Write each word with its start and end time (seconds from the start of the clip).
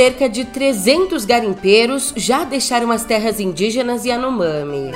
cerca 0.00 0.30
de 0.30 0.46
300 0.46 1.26
garimpeiros 1.26 2.14
já 2.16 2.42
deixaram 2.42 2.90
as 2.90 3.04
terras 3.04 3.38
indígenas 3.38 4.06
Yanomami. 4.06 4.92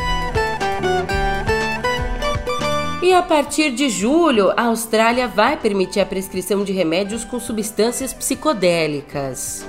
E 3.03 3.13
a 3.13 3.21
partir 3.21 3.71
de 3.73 3.91
julho, 3.91 4.51
a 4.57 4.63
Austrália 4.63 5.29
vai 5.29 5.59
permitir 5.59 6.01
a 6.01 6.07
prescrição 6.07 6.65
de 6.65 6.73
remédios 6.73 7.23
com 7.23 7.39
substâncias 7.39 8.15
psicodélicas. 8.15 9.67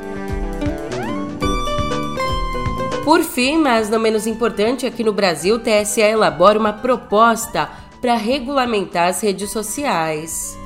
Por 3.04 3.21
fim, 3.21 3.57
mas 3.57 3.89
não 3.89 3.99
menos 3.99 4.25
importante, 4.25 4.86
aqui 4.86 5.04
no 5.04 5.11
Brasil, 5.11 5.57
o 5.57 5.59
TSE 5.59 5.99
elabora 5.99 6.57
uma 6.57 6.71
proposta 6.71 7.70
para 7.99 8.15
regulamentar 8.15 9.09
as 9.09 9.20
redes 9.20 9.52
sociais. 9.52 10.58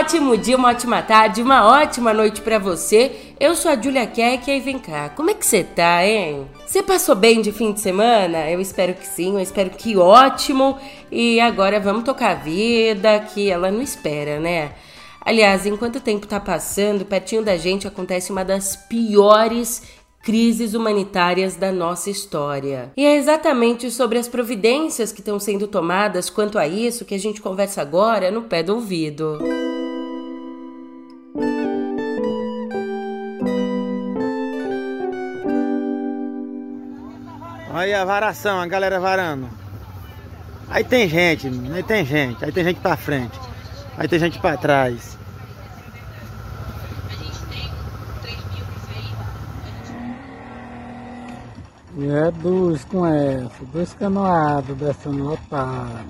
Ótimo 0.00 0.34
dia, 0.34 0.56
uma 0.56 0.70
ótima 0.70 1.02
tarde, 1.02 1.42
uma 1.42 1.66
ótima 1.66 2.14
noite 2.14 2.40
para 2.40 2.58
você. 2.58 3.34
Eu 3.38 3.54
sou 3.54 3.70
a 3.70 3.76
Julia 3.78 4.06
Keck 4.06 4.50
e 4.50 4.58
vem 4.58 4.78
cá, 4.78 5.10
como 5.10 5.28
é 5.28 5.34
que 5.34 5.44
você 5.44 5.62
tá, 5.62 6.06
hein? 6.06 6.46
Você 6.66 6.82
passou 6.82 7.14
bem 7.14 7.42
de 7.42 7.52
fim 7.52 7.70
de 7.70 7.80
semana? 7.80 8.50
Eu 8.50 8.62
espero 8.62 8.94
que 8.94 9.06
sim, 9.06 9.34
eu 9.34 9.40
espero 9.40 9.68
que 9.68 9.98
ótimo. 9.98 10.78
E 11.12 11.38
agora 11.38 11.78
vamos 11.78 12.04
tocar 12.04 12.30
a 12.30 12.34
vida, 12.34 13.20
que 13.20 13.50
ela 13.50 13.70
não 13.70 13.82
espera, 13.82 14.40
né? 14.40 14.72
Aliás, 15.20 15.66
enquanto 15.66 15.96
o 15.96 16.00
tempo 16.00 16.26
tá 16.26 16.40
passando, 16.40 17.04
pertinho 17.04 17.44
da 17.44 17.58
gente 17.58 17.86
acontece 17.86 18.32
uma 18.32 18.42
das 18.42 18.74
piores 18.74 19.82
crises 20.22 20.72
humanitárias 20.72 21.56
da 21.56 21.70
nossa 21.70 22.08
história. 22.08 22.90
E 22.96 23.04
é 23.04 23.16
exatamente 23.16 23.90
sobre 23.90 24.18
as 24.18 24.28
providências 24.28 25.12
que 25.12 25.20
estão 25.20 25.38
sendo 25.38 25.66
tomadas 25.66 26.30
quanto 26.30 26.58
a 26.58 26.66
isso 26.66 27.04
que 27.04 27.14
a 27.14 27.18
gente 27.18 27.42
conversa 27.42 27.82
agora 27.82 28.30
no 28.30 28.42
pé 28.42 28.62
do 28.62 28.76
ouvido. 28.76 29.38
Aí 37.72 37.94
a 37.94 38.04
varação, 38.04 38.60
a 38.60 38.66
galera 38.66 38.98
varando. 38.98 39.48
Aí 40.68 40.82
tem 40.82 41.08
gente, 41.08 41.48
aí 41.72 41.82
tem 41.82 42.04
gente, 42.04 42.44
aí 42.44 42.50
tem 42.50 42.64
gente 42.64 42.80
pra 42.80 42.96
frente, 42.96 43.38
aí 43.96 44.08
tem 44.08 44.18
gente 44.18 44.38
pra 44.40 44.56
trás. 44.56 45.16
E 51.96 52.06
é 52.08 52.30
dois 52.30 52.84
com 52.84 53.06
essa, 53.06 53.64
dois 53.72 53.92
canoados 53.94 54.76
descendo 54.76 55.24
lotado. 55.24 56.06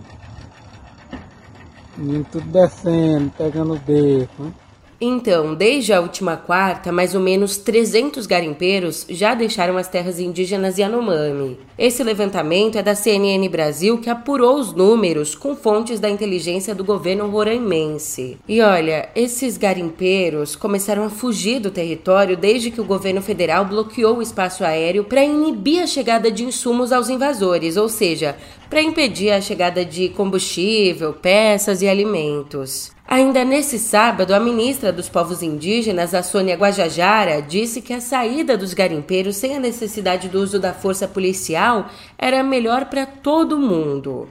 E 1.99 2.25
tudo 2.31 2.47
descendo, 2.47 3.31
pegando 3.37 3.75
o 3.75 3.79
beco. 3.79 4.45
Né? 4.45 4.53
Então, 5.01 5.55
desde 5.55 5.95
a 5.95 6.01
última 6.01 6.37
quarta, 6.37 6.93
mais 6.93 7.15
ou 7.15 7.21
menos 7.23 7.57
300 7.57 8.27
garimpeiros 8.27 9.07
já 9.09 9.35
deixaram 9.35 9.79
as 9.79 9.89
terras 9.89 10.21
indígenas 10.21 10.77
Yanomami. 10.77 11.59
Esse 11.79 12.05
levantamento 12.05 12.77
é 12.77 12.83
da 12.83 12.95
CNN 12.95 13.49
Brasil 13.49 13.97
que 13.97 14.11
apurou 14.11 14.59
os 14.59 14.75
números 14.75 15.35
com 15.35 15.57
fontes 15.57 15.99
da 15.99 16.11
inteligência 16.11 16.75
do 16.75 16.85
governo 16.85 17.31
roraimense. 17.31 18.37
E 18.47 18.61
olha, 18.61 19.09
esses 19.17 19.57
garimpeiros 19.57 20.55
começaram 20.55 21.05
a 21.05 21.09
fugir 21.11 21.61
do 21.61 21.71
território 21.71 22.37
desde 22.37 22.71
que 22.71 22.81
o 22.83 22.85
governo 22.85 23.23
federal 23.23 23.65
bloqueou 23.65 24.19
o 24.19 24.23
espaço 24.23 24.63
aéreo 24.65 25.05
para 25.05 25.25
inibir 25.25 25.83
a 25.83 25.87
chegada 25.87 26.31
de 26.31 26.45
insumos 26.45 26.93
aos 26.93 27.09
invasores, 27.09 27.79
ou 27.79 27.89
seja, 27.89 28.37
para 28.71 28.81
impedir 28.81 29.33
a 29.33 29.41
chegada 29.41 29.85
de 29.85 30.11
combustível, 30.11 31.13
peças 31.13 31.83
e 31.83 31.89
alimentos. 31.89 32.93
Ainda 33.07 33.45
nesse 33.45 33.81
sábado, 33.81 34.33
a 34.33 34.39
ministra 34.39 34.93
dos 34.93 35.09
Povos 35.09 35.43
Indígenas, 35.43 36.15
a 36.15 36.23
Sônia 36.23 36.55
Guajajara, 36.55 37.43
disse 37.43 37.83
que 37.83 37.93
a 37.93 38.01
saída 38.01 38.57
dos 38.57 38.73
garimpeiros 38.73 39.35
sem 39.35 39.57
a 39.57 39.61
necessidade 39.61 40.29
do 40.29 40.41
uso 40.41 40.61
da 40.61 40.73
força 40.73 41.09
policial 41.09 41.91
era 42.17 42.45
melhor 42.45 42.85
para 42.85 43.05
todo 43.05 43.59
mundo. 43.59 44.29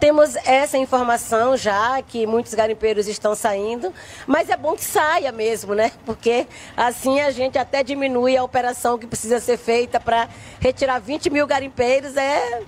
Temos 0.00 0.34
essa 0.44 0.76
informação 0.76 1.56
já 1.56 2.02
que 2.02 2.26
muitos 2.26 2.52
garimpeiros 2.54 3.06
estão 3.06 3.36
saindo, 3.36 3.94
mas 4.26 4.50
é 4.50 4.56
bom 4.56 4.74
que 4.74 4.84
saia 4.84 5.30
mesmo, 5.30 5.74
né? 5.74 5.92
Porque 6.04 6.48
assim 6.76 7.20
a 7.20 7.30
gente 7.30 7.56
até 7.56 7.84
diminui 7.84 8.36
a 8.36 8.42
operação 8.42 8.98
que 8.98 9.06
precisa 9.06 9.38
ser 9.38 9.56
feita 9.56 10.00
para 10.00 10.28
retirar 10.60 10.98
20 10.98 11.30
mil 11.30 11.46
garimpeiros. 11.46 12.16
É 12.16 12.62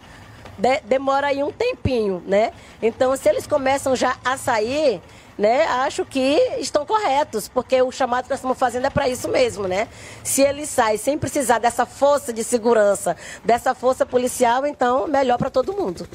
de, 0.59 0.81
demora 0.81 1.29
aí 1.29 1.43
um 1.43 1.53
tempinho, 1.53 2.23
né? 2.27 2.53
Então, 2.83 3.17
se 3.17 3.29
eles 3.29 3.47
começam 3.47 3.95
já 3.95 4.17
a 4.25 4.37
sair, 4.37 5.01
né, 5.39 5.65
acho 5.67 6.05
que 6.05 6.37
estão 6.59 6.85
corretos, 6.85 7.47
porque 7.49 7.81
o 7.81 7.93
chamado 7.93 8.25
que 8.25 8.31
nós 8.31 8.41
estamos 8.41 8.59
fazendo 8.59 8.87
é 8.87 8.91
para 8.91 9.09
isso 9.09 9.29
mesmo, 9.29 9.69
né? 9.69 9.87
Se 10.25 10.43
ele 10.43 10.67
sai 10.67 10.99
sem 10.99 11.17
precisar 11.17 11.61
dessa 11.61 11.87
força 11.87 12.33
de 12.33 12.43
segurança, 12.43 13.17
dessa 13.45 13.75
força 13.75 14.05
policial, 14.05 14.67
então 14.67 15.07
melhor 15.07 15.39
para 15.39 15.49
todo 15.49 15.73
mundo. 15.73 16.07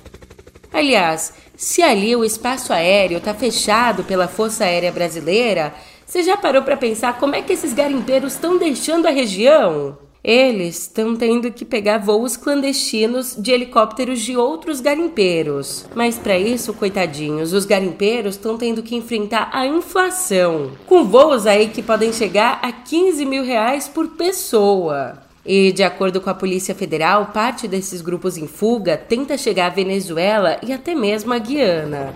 Aliás, 0.74 1.34
se 1.56 1.82
ali 1.82 2.16
o 2.16 2.26
espaço 2.26 2.74
aéreo 2.74 3.20
está 3.20 3.34
fechado 3.34 4.04
pela 4.04 4.28
Força 4.28 4.66
Aérea 4.66 4.92
Brasileira, 4.92 5.72
você 6.04 6.24
já 6.24 6.36
parou 6.36 6.64
para 6.64 6.76
pensar 6.76 7.20
como 7.20 7.36
é 7.36 7.44
que 7.44 7.54
esses 7.54 7.74
garimpeiros 7.74 8.34
estão 8.34 8.58
deixando 8.58 9.08
a 9.08 9.12
região? 9.12 9.98
Eles 10.24 10.84
estão 10.84 11.18
tendo 11.18 11.52
que 11.52 11.66
pegar 11.66 11.98
voos 11.98 12.38
clandestinos 12.38 13.36
de 13.38 13.52
helicópteros 13.52 14.22
de 14.22 14.38
outros 14.38 14.80
garimpeiros. 14.80 15.86
Mas 15.94 16.18
para 16.18 16.40
isso, 16.40 16.74
coitadinhos, 16.74 17.52
os 17.52 17.66
garimpeiros 17.66 18.36
estão 18.36 18.58
tendo 18.58 18.82
que 18.82 18.96
enfrentar 18.96 19.50
a 19.52 19.68
inflação, 19.68 20.72
com 20.86 21.04
voos 21.04 21.46
aí 21.46 21.68
que 21.68 21.84
podem 21.84 22.14
chegar 22.14 22.60
a 22.62 22.72
15 22.72 23.26
mil 23.26 23.44
reais 23.44 23.90
por 23.90 24.10
pessoa. 24.12 25.22
E, 25.46 25.74
de 25.74 25.84
acordo 25.84 26.22
com 26.22 26.30
a 26.30 26.34
Polícia 26.34 26.74
Federal, 26.74 27.32
parte 27.34 27.68
desses 27.68 28.00
grupos 28.00 28.38
em 28.38 28.48
fuga 28.48 28.96
tenta 28.96 29.38
chegar 29.38 29.66
à 29.66 29.76
Venezuela 29.76 30.58
e 30.66 30.72
até 30.72 30.96
mesmo 30.96 31.34
à 31.34 31.38
Guiana. 31.38 32.14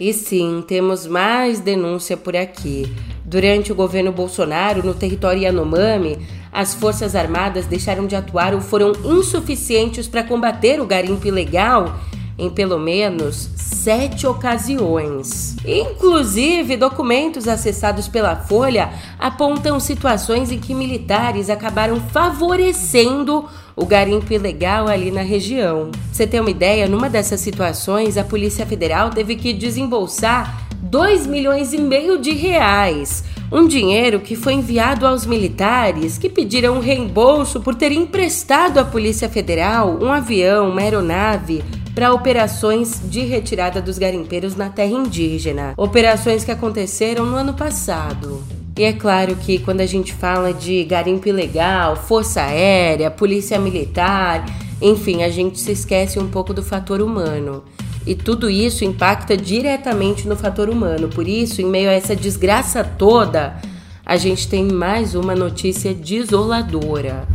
E 0.00 0.14
sim, 0.14 0.64
temos 0.66 1.06
mais 1.06 1.60
denúncia 1.60 2.16
por 2.16 2.34
aqui. 2.34 2.86
Durante 3.28 3.70
o 3.70 3.74
governo 3.74 4.10
Bolsonaro, 4.10 4.82
no 4.82 4.94
território 4.94 5.42
Yanomami, 5.42 6.18
as 6.50 6.72
Forças 6.72 7.14
Armadas 7.14 7.66
deixaram 7.66 8.06
de 8.06 8.16
atuar 8.16 8.54
ou 8.54 8.60
foram 8.62 8.92
insuficientes 9.04 10.08
para 10.08 10.24
combater 10.24 10.80
o 10.80 10.86
garimpo 10.86 11.28
ilegal 11.28 11.94
em 12.38 12.48
pelo 12.48 12.78
menos 12.78 13.50
sete 13.54 14.26
ocasiões. 14.26 15.56
Inclusive, 15.62 16.78
documentos 16.78 17.46
acessados 17.46 18.08
pela 18.08 18.34
Folha 18.34 18.94
apontam 19.18 19.78
situações 19.78 20.50
em 20.50 20.58
que 20.58 20.72
militares 20.72 21.50
acabaram 21.50 22.00
favorecendo 22.00 23.46
o 23.76 23.84
garimpo 23.84 24.32
ilegal 24.32 24.88
ali 24.88 25.10
na 25.10 25.22
região. 25.22 25.90
Pra 25.90 26.00
você 26.12 26.26
ter 26.26 26.40
uma 26.40 26.50
ideia, 26.50 26.88
numa 26.88 27.10
dessas 27.10 27.40
situações, 27.40 28.16
a 28.16 28.24
Polícia 28.24 28.64
Federal 28.64 29.10
teve 29.10 29.36
que 29.36 29.52
desembolsar 29.52 30.67
2 30.90 31.26
milhões 31.26 31.74
e 31.74 31.78
meio 31.78 32.18
de 32.18 32.32
reais. 32.32 33.22
Um 33.52 33.66
dinheiro 33.66 34.20
que 34.20 34.34
foi 34.34 34.54
enviado 34.54 35.06
aos 35.06 35.26
militares 35.26 36.16
que 36.16 36.30
pediram 36.30 36.76
um 36.76 36.80
reembolso 36.80 37.60
por 37.60 37.74
ter 37.74 37.92
emprestado 37.92 38.78
à 38.78 38.84
Polícia 38.84 39.28
Federal 39.28 39.98
um 40.00 40.10
avião, 40.10 40.70
uma 40.70 40.80
aeronave 40.80 41.62
para 41.94 42.12
operações 42.12 43.02
de 43.04 43.20
retirada 43.20 43.82
dos 43.82 43.98
garimpeiros 43.98 44.56
na 44.56 44.70
terra 44.70 44.92
indígena. 44.92 45.74
Operações 45.76 46.42
que 46.42 46.50
aconteceram 46.50 47.26
no 47.26 47.36
ano 47.36 47.52
passado. 47.52 48.42
E 48.76 48.84
é 48.84 48.92
claro 48.92 49.36
que 49.36 49.58
quando 49.58 49.80
a 49.80 49.86
gente 49.86 50.14
fala 50.14 50.54
de 50.54 50.84
garimpo 50.84 51.28
ilegal, 51.28 51.96
força 51.96 52.40
aérea, 52.40 53.10
polícia 53.10 53.58
militar, 53.58 54.46
enfim, 54.80 55.22
a 55.22 55.28
gente 55.28 55.58
se 55.58 55.72
esquece 55.72 56.18
um 56.18 56.28
pouco 56.28 56.54
do 56.54 56.62
fator 56.62 57.02
humano. 57.02 57.64
E 58.08 58.14
tudo 58.14 58.48
isso 58.48 58.86
impacta 58.86 59.36
diretamente 59.36 60.26
no 60.26 60.34
fator 60.34 60.70
humano. 60.70 61.08
Por 61.08 61.28
isso, 61.28 61.60
em 61.60 61.66
meio 61.66 61.90
a 61.90 61.92
essa 61.92 62.16
desgraça 62.16 62.82
toda, 62.82 63.60
a 64.02 64.16
gente 64.16 64.48
tem 64.48 64.64
mais 64.64 65.14
uma 65.14 65.34
notícia 65.34 65.92
desoladora. 65.92 67.28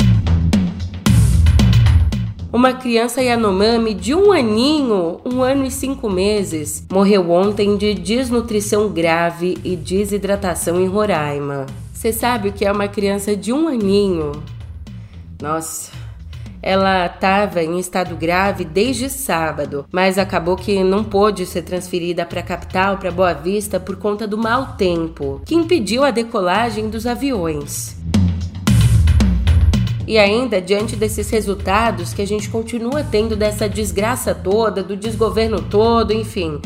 Uma 2.52 2.74
criança 2.74 3.22
Yanomami 3.22 3.94
de 3.94 4.16
um 4.16 4.32
aninho, 4.32 5.22
um 5.24 5.44
ano 5.44 5.64
e 5.64 5.70
cinco 5.70 6.10
meses, 6.10 6.84
morreu 6.92 7.30
ontem 7.30 7.78
de 7.78 7.94
desnutrição 7.94 8.90
grave 8.90 9.60
e 9.64 9.76
desidratação 9.76 10.82
em 10.82 10.88
Roraima. 10.88 11.68
Você 11.94 12.12
sabe 12.12 12.50
o 12.50 12.52
que 12.52 12.66
é 12.66 12.72
uma 12.72 12.88
criança 12.88 13.36
de 13.36 13.54
um 13.54 13.68
aninho? 13.68 14.32
Nossa, 15.40 15.92
ela 16.66 17.08
estava 17.08 17.62
em 17.62 17.78
estado 17.78 18.16
grave 18.16 18.64
desde 18.64 19.10
sábado, 19.10 19.86
mas 19.92 20.18
acabou 20.18 20.56
que 20.56 20.82
não 20.82 21.04
pôde 21.04 21.46
ser 21.46 21.64
transferida 21.64 22.26
para 22.26 22.40
a 22.40 22.44
capital, 22.44 22.98
para 22.98 23.12
Boa 23.12 23.34
Vista, 23.34 23.82
por 23.82 23.98
conta 23.98 24.26
do 24.26 24.38
mau 24.38 24.78
tempo, 24.78 25.42
que 25.46 25.56
impediu 25.56 26.06
a 26.06 26.10
decolagem 26.10 26.90
dos 26.90 27.06
aviões. 27.06 27.98
E 30.08 30.18
ainda, 30.18 30.62
diante 30.62 30.96
desses 30.96 31.30
resultados 31.30 32.14
que 32.14 32.22
a 32.22 32.28
gente 32.28 32.50
continua 32.50 33.04
tendo 33.04 33.36
dessa 33.36 33.68
desgraça 33.68 34.34
toda, 34.34 34.82
do 34.82 34.96
desgoverno 34.96 35.62
todo, 35.62 36.14
enfim, 36.14 36.62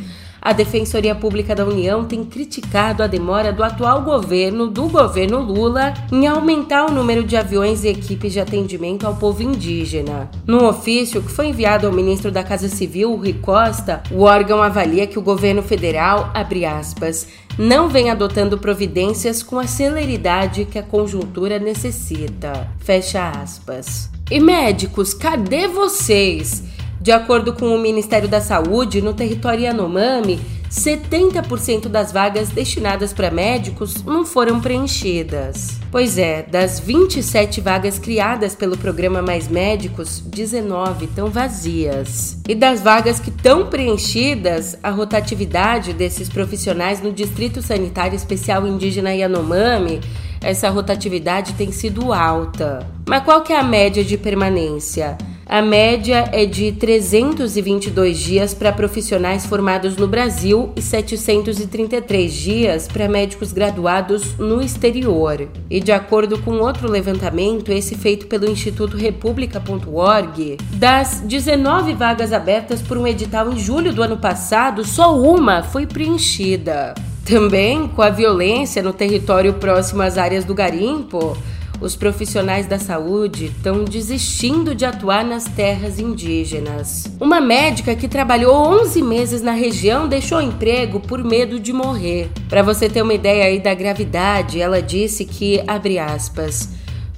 a 0.47 0.53
Defensoria 0.53 1.13
Pública 1.13 1.53
da 1.53 1.65
União 1.65 2.05
tem 2.05 2.23
criticado 2.23 3.03
a 3.03 3.07
demora 3.07 3.51
do 3.51 3.61
atual 3.61 4.01
governo, 4.01 4.67
do 4.67 4.87
governo 4.87 5.41
Lula, 5.41 5.93
em 6.09 6.25
aumentar 6.25 6.85
o 6.85 6.91
número 6.93 7.25
de 7.25 7.35
aviões 7.35 7.83
e 7.83 7.89
equipes 7.89 8.31
de 8.31 8.39
atendimento 8.39 9.05
ao 9.05 9.17
povo 9.17 9.43
indígena. 9.43 10.31
Num 10.45 10.65
ofício 10.65 11.21
que 11.21 11.29
foi 11.29 11.47
enviado 11.47 11.85
ao 11.85 11.91
ministro 11.91 12.31
da 12.31 12.45
Casa 12.45 12.69
Civil, 12.69 13.13
Rui 13.17 13.33
Costa, 13.33 14.01
o 14.09 14.21
órgão 14.21 14.63
avalia 14.63 15.05
que 15.05 15.19
o 15.19 15.21
governo 15.21 15.61
federal, 15.61 16.31
abre 16.33 16.63
aspas, 16.63 17.27
não 17.57 17.89
vem 17.89 18.09
adotando 18.09 18.57
providências 18.57 19.43
com 19.43 19.59
a 19.59 19.67
celeridade 19.67 20.63
que 20.63 20.79
a 20.79 20.83
conjuntura 20.83 21.59
necessita. 21.59 22.69
Fecha 22.79 23.31
aspas. 23.31 24.09
E 24.31 24.39
médicos, 24.39 25.13
cadê 25.13 25.67
vocês? 25.67 26.63
De 27.07 27.13
acordo 27.13 27.53
com 27.53 27.73
o 27.73 27.79
Ministério 27.79 28.27
da 28.27 28.41
Saúde, 28.41 29.01
no 29.01 29.13
território 29.13 29.63
Yanomami, 29.63 30.41
70% 30.69 31.87
das 31.87 32.11
vagas 32.11 32.49
destinadas 32.49 33.13
para 33.13 33.31
médicos 33.31 34.03
não 34.03 34.25
foram 34.25 34.59
preenchidas. 34.59 35.79
Pois 35.89 36.17
é, 36.17 36.43
das 36.43 36.81
27 36.81 37.61
vagas 37.61 37.97
criadas 37.97 38.55
pelo 38.55 38.77
programa 38.77 39.21
Mais 39.21 39.47
Médicos, 39.47 40.19
19 40.19 41.05
estão 41.05 41.29
vazias. 41.29 42.39
E 42.45 42.53
das 42.53 42.81
vagas 42.81 43.21
que 43.21 43.29
estão 43.29 43.67
preenchidas, 43.67 44.77
a 44.83 44.89
rotatividade 44.89 45.93
desses 45.93 46.27
profissionais 46.27 47.01
no 47.01 47.13
Distrito 47.13 47.61
Sanitário 47.61 48.17
Especial 48.17 48.67
Indígena 48.67 49.13
Yanomami 49.13 50.01
essa 50.41 50.69
rotatividade 50.69 51.53
tem 51.53 51.71
sido 51.71 52.13
alta. 52.13 52.85
Mas 53.07 53.23
qual 53.23 53.41
que 53.41 53.53
é 53.53 53.57
a 53.57 53.63
média 53.63 54.03
de 54.03 54.17
permanência? 54.17 55.17
A 55.49 55.61
média 55.61 56.29
é 56.33 56.45
de 56.45 56.73
322 56.73 58.19
dias 58.19 58.53
para 58.53 58.73
profissionais 58.73 59.45
formados 59.45 59.95
no 59.95 60.05
Brasil 60.05 60.73
e 60.75 60.81
733 60.81 62.33
dias 62.33 62.85
para 62.85 63.07
médicos 63.07 63.53
graduados 63.53 64.37
no 64.37 64.61
exterior. 64.61 65.47
E 65.69 65.79
de 65.79 65.93
acordo 65.93 66.37
com 66.39 66.57
outro 66.57 66.91
levantamento, 66.91 67.71
esse 67.71 67.95
feito 67.95 68.27
pelo 68.27 68.49
Instituto 68.49 68.97
República.org, 68.97 70.57
das 70.73 71.21
19 71.21 71.93
vagas 71.93 72.33
abertas 72.33 72.81
por 72.81 72.97
um 72.97 73.07
edital 73.07 73.49
em 73.49 73.57
julho 73.57 73.93
do 73.93 74.03
ano 74.03 74.17
passado, 74.17 74.83
só 74.83 75.17
uma 75.17 75.63
foi 75.63 75.87
preenchida. 75.87 76.93
Também 77.23 77.87
com 77.87 78.01
a 78.01 78.09
violência 78.09 78.83
no 78.83 78.91
território 78.91 79.53
próximo 79.53 80.01
às 80.01 80.17
áreas 80.17 80.43
do 80.43 80.53
garimpo, 80.53 81.37
os 81.79 81.95
profissionais 81.95 82.65
da 82.65 82.79
saúde 82.79 83.45
estão 83.45 83.83
desistindo 83.83 84.73
de 84.73 84.85
atuar 84.85 85.23
nas 85.23 85.45
terras 85.45 85.99
indígenas. 85.99 87.05
Uma 87.19 87.39
médica 87.39 87.95
que 87.95 88.07
trabalhou 88.07 88.55
11 88.81 89.01
meses 89.01 89.41
na 89.41 89.51
região 89.51 90.07
deixou 90.07 90.39
o 90.39 90.41
emprego 90.41 90.99
por 90.99 91.23
medo 91.23 91.59
de 91.59 91.71
morrer. 91.71 92.29
Para 92.49 92.63
você 92.63 92.89
ter 92.89 93.01
uma 93.01 93.13
ideia 93.13 93.45
aí 93.45 93.59
da 93.59 93.73
gravidade, 93.73 94.59
ela 94.59 94.81
disse 94.81 95.25
que, 95.25 95.63
abre 95.67 95.99
aspas, 95.99 96.69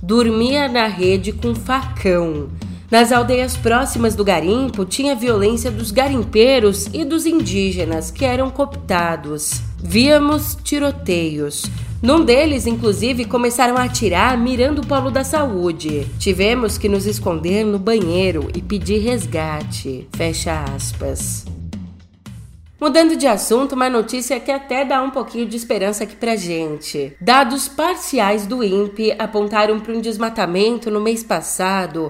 dormia 0.01 0.67
na 0.67 0.87
rede 0.87 1.31
com 1.31 1.55
facão. 1.55 2.49
Nas 2.91 3.11
aldeias 3.11 3.55
próximas 3.55 4.15
do 4.15 4.23
garimpo 4.23 4.83
tinha 4.83 5.15
violência 5.15 5.69
dos 5.69 5.91
garimpeiros 5.91 6.87
e 6.91 7.05
dos 7.05 7.27
indígenas 7.27 8.09
que 8.09 8.25
eram 8.25 8.49
cooptados. 8.49 9.61
Víamos 9.77 10.57
tiroteios. 10.63 11.65
Num 12.01 12.23
deles, 12.23 12.65
inclusive, 12.65 13.25
começaram 13.25 13.75
a 13.75 13.83
atirar 13.83 14.37
mirando 14.37 14.81
o 14.81 14.87
polo 14.87 15.11
da 15.11 15.25
saúde. 15.25 16.07
Tivemos 16.17 16.77
que 16.77 16.87
nos 16.87 17.05
esconder 17.05 17.65
no 17.65 17.77
banheiro 17.77 18.47
e 18.55 18.61
pedir 18.61 18.99
resgate. 18.99 20.07
Fecha 20.15 20.63
aspas. 20.63 21.45
Mudando 22.79 23.17
de 23.17 23.27
assunto, 23.27 23.73
uma 23.73 23.89
notícia 23.89 24.39
que 24.39 24.49
até 24.49 24.85
dá 24.85 25.01
um 25.01 25.11
pouquinho 25.11 25.45
de 25.45 25.57
esperança 25.57 26.05
aqui 26.05 26.15
pra 26.15 26.37
gente. 26.37 27.13
Dados 27.19 27.67
parciais 27.67 28.47
do 28.47 28.63
INPE 28.63 29.15
apontaram 29.19 29.81
para 29.81 29.93
um 29.93 29.99
desmatamento 29.99 30.89
no 30.89 31.01
mês 31.01 31.21
passado 31.21 32.09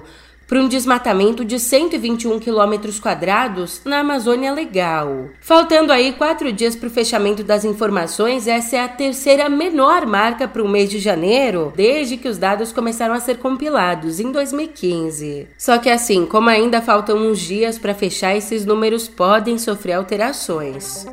para 0.50 0.60
um 0.60 0.66
desmatamento 0.66 1.44
de 1.44 1.60
121 1.60 2.40
quilômetros 2.40 2.98
quadrados 2.98 3.82
na 3.84 4.00
Amazônia 4.00 4.52
Legal. 4.52 5.26
Faltando 5.40 5.92
aí 5.92 6.12
quatro 6.12 6.52
dias 6.52 6.74
para 6.74 6.88
o 6.88 6.90
fechamento 6.90 7.44
das 7.44 7.64
informações, 7.64 8.48
essa 8.48 8.74
é 8.74 8.80
a 8.80 8.88
terceira 8.88 9.48
menor 9.48 10.04
marca 10.06 10.48
para 10.48 10.60
o 10.60 10.68
mês 10.68 10.90
de 10.90 10.98
janeiro 10.98 11.72
desde 11.76 12.16
que 12.16 12.26
os 12.26 12.36
dados 12.36 12.72
começaram 12.72 13.14
a 13.14 13.20
ser 13.20 13.38
compilados 13.38 14.18
em 14.18 14.32
2015. 14.32 15.46
Só 15.56 15.78
que 15.78 15.88
assim, 15.88 16.26
como 16.26 16.50
ainda 16.50 16.82
faltam 16.82 17.16
uns 17.18 17.38
dias 17.38 17.78
para 17.78 17.94
fechar, 17.94 18.34
esses 18.34 18.66
números 18.66 19.06
podem 19.06 19.56
sofrer 19.56 19.92
alterações. 19.92 21.06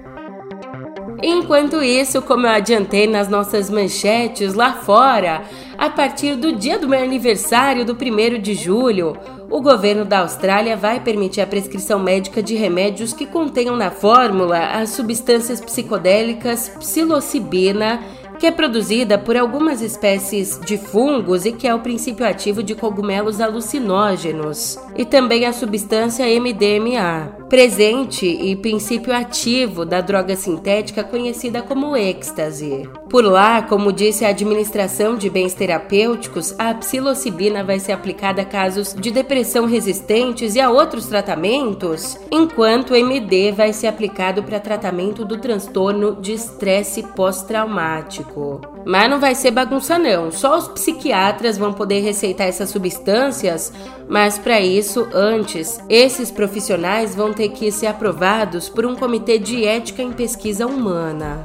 Enquanto 1.21 1.83
isso, 1.83 2.21
como 2.21 2.45
eu 2.45 2.51
adiantei 2.51 3.07
nas 3.07 3.27
nossas 3.27 3.69
manchetes 3.69 4.53
lá 4.53 4.73
fora, 4.73 5.43
a 5.77 5.89
partir 5.89 6.35
do 6.35 6.55
dia 6.55 6.77
do 6.77 6.87
meu 6.87 7.01
aniversário, 7.01 7.83
do 7.83 7.93
1 7.93 8.39
de 8.39 8.53
julho, 8.53 9.17
o 9.49 9.61
governo 9.61 10.05
da 10.05 10.19
Austrália 10.19 10.75
vai 10.75 10.99
permitir 10.99 11.41
a 11.41 11.47
prescrição 11.47 11.99
médica 11.99 12.43
de 12.43 12.55
remédios 12.55 13.13
que 13.13 13.25
contenham 13.25 13.75
na 13.75 13.89
fórmula 13.89 14.59
as 14.59 14.89
substâncias 14.91 15.61
psicodélicas 15.61 16.69
psilocibina 16.77 17.99
que 18.39 18.45
é 18.45 18.51
produzida 18.51 19.17
por 19.17 19.35
algumas 19.35 19.81
espécies 19.81 20.59
de 20.63 20.77
fungos 20.77 21.45
e 21.45 21.51
que 21.51 21.67
é 21.67 21.73
o 21.73 21.79
princípio 21.79 22.25
ativo 22.25 22.61
de 22.61 22.75
cogumelos 22.75 23.41
alucinógenos, 23.41 24.77
e 24.95 25.03
também 25.03 25.45
a 25.45 25.53
substância 25.53 26.25
MDMA, 26.39 27.46
presente 27.49 28.25
e 28.25 28.55
princípio 28.55 29.15
ativo 29.15 29.85
da 29.85 30.01
droga 30.01 30.35
sintética 30.35 31.03
conhecida 31.03 31.61
como 31.61 31.95
êxtase. 31.95 32.89
Por 33.09 33.23
lá, 33.23 33.61
como 33.61 33.93
disse 33.93 34.25
a 34.25 34.29
Administração 34.29 35.15
de 35.15 35.29
Bens 35.29 35.53
Terapêuticos, 35.53 36.53
a 36.59 36.73
psilocibina 36.73 37.63
vai 37.63 37.79
ser 37.79 37.93
aplicada 37.93 38.41
a 38.41 38.45
casos 38.45 38.93
de 38.93 39.11
depressão 39.11 39.65
resistentes 39.65 40.55
e 40.55 40.59
a 40.59 40.69
outros 40.69 41.05
tratamentos, 41.05 42.17
enquanto 42.29 42.91
o 42.91 42.95
MD 42.95 43.53
vai 43.53 43.71
ser 43.71 43.87
aplicado 43.87 44.43
para 44.43 44.59
tratamento 44.59 45.23
do 45.23 45.37
transtorno 45.37 46.17
de 46.17 46.33
estresse 46.33 47.01
pós-traumático. 47.15 48.59
Mas 48.85 49.09
não 49.09 49.19
vai 49.19 49.35
ser 49.35 49.51
bagunça 49.51 49.97
não. 49.97 50.31
Só 50.31 50.57
os 50.57 50.67
psiquiatras 50.69 51.57
vão 51.57 51.73
poder 51.73 51.99
receitar 52.01 52.47
essas 52.47 52.69
substâncias, 52.69 53.71
mas 54.07 54.37
para 54.37 54.61
isso, 54.61 55.07
antes, 55.13 55.79
esses 55.89 56.31
profissionais 56.31 57.13
vão 57.13 57.33
ter 57.37 57.49
que 57.49 57.71
ser 57.71 57.85
aprovados 57.85 58.67
por 58.67 58.83
um 58.83 58.95
comitê 58.95 59.37
de 59.37 59.63
ética 59.63 60.01
em 60.01 60.11
pesquisa 60.11 60.65
humana. 60.65 61.43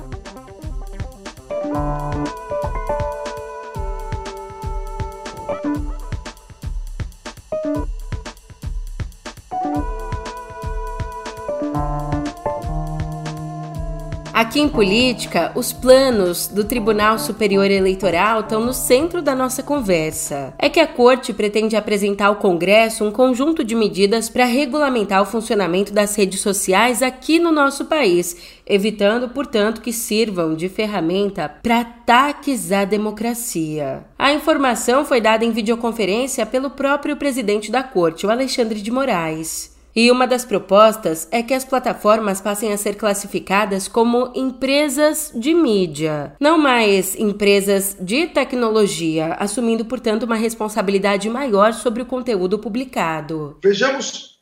Aqui 14.53 14.61
em 14.61 14.69
política, 14.69 15.51
os 15.55 15.73
planos 15.73 16.47
do 16.47 16.63
Tribunal 16.63 17.19
Superior 17.19 17.71
Eleitoral 17.71 18.41
estão 18.41 18.63
no 18.63 18.75
centro 18.75 19.23
da 19.23 19.35
nossa 19.35 19.63
conversa. 19.63 20.53
É 20.59 20.69
que 20.69 20.79
a 20.79 20.87
Corte 20.87 21.33
pretende 21.33 21.75
apresentar 21.75 22.27
ao 22.27 22.37
Congresso 22.37 23.03
um 23.03 23.11
conjunto 23.11 23.65
de 23.65 23.75
medidas 23.75 24.29
para 24.29 24.45
regulamentar 24.45 25.23
o 25.23 25.25
funcionamento 25.25 25.91
das 25.91 26.15
redes 26.15 26.41
sociais 26.41 27.01
aqui 27.01 27.39
no 27.39 27.51
nosso 27.51 27.87
país, 27.87 28.37
evitando, 28.67 29.31
portanto, 29.31 29.81
que 29.81 29.91
sirvam 29.91 30.55
de 30.55 30.69
ferramenta 30.69 31.49
para 31.49 31.81
ataques 31.81 32.73
à 32.73 32.85
democracia. 32.85 34.05
A 34.19 34.35
informação 34.35 35.03
foi 35.03 35.23
dada 35.23 35.47
em 35.47 35.51
videoconferência 35.51 36.45
pelo 36.45 36.69
próprio 36.69 37.17
presidente 37.17 37.73
da 37.73 37.83
Corte, 37.83 38.27
o 38.27 38.31
Alexandre 38.31 38.83
de 38.83 38.91
Moraes. 38.91 39.72
E 39.95 40.11
uma 40.11 40.27
das 40.27 40.45
propostas 40.45 41.29
é 41.31 41.43
que 41.43 41.53
as 41.53 41.67
plataformas 41.67 42.41
passem 42.41 42.73
a 42.73 42.79
ser 42.79 42.95
classificadas 42.95 43.87
como 43.87 44.33
empresas 44.35 45.31
de 45.35 45.53
mídia, 45.53 46.35
não 46.41 46.57
mais 46.57 47.15
empresas 47.15 47.95
de 48.01 48.27
tecnologia, 48.29 49.35
assumindo, 49.35 49.85
portanto, 49.85 50.23
uma 50.23 50.37
responsabilidade 50.37 51.29
maior 51.29 51.75
sobre 51.75 52.03
o 52.03 52.07
conteúdo 52.07 52.59
publicado. 52.59 53.59
Vejamos 53.63 54.41